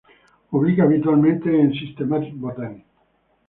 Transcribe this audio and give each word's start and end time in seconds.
Publica 0.49 0.85
habitualmente 0.85 1.61
en 1.61 1.73
Systematic 1.73 2.33
Botany. 2.33 2.83